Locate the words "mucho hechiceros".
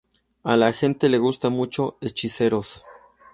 1.51-2.83